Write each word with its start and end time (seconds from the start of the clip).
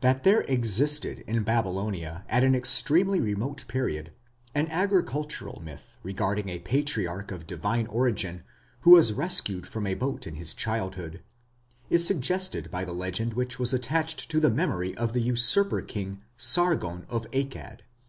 That 0.00 0.24
there 0.24 0.40
existed 0.48 1.20
in 1.28 1.44
Babylonia 1.44 2.24
at 2.28 2.42
an 2.42 2.56
extremely 2.56 3.20
remote 3.20 3.64
period 3.68 4.10
an 4.52 4.66
agricultural 4.66 5.60
myth 5.62 5.96
regarding 6.02 6.48
a 6.48 6.58
Patriarch 6.58 7.30
of 7.30 7.46
divine 7.46 7.86
origin 7.86 8.42
who 8.80 8.90
was 8.90 9.12
rescued 9.12 9.64
from 9.64 9.86
a 9.86 9.94
boat 9.94 10.26
in 10.26 10.34
his 10.34 10.54
childhood, 10.54 11.22
is 11.88 12.04
suggested 12.04 12.68
by 12.72 12.84
the 12.84 12.92
legend 12.92 13.34
which 13.34 13.60
was 13.60 13.72
attached 13.72 14.28
to 14.32 14.40
the 14.40 14.50
memory 14.50 14.92
of 14.96 15.12
the 15.12 15.20
usurper 15.22 15.82
King 15.82 16.20
Sargon 16.36 17.06
of 17.08 17.30
Akkad. 17.30 17.82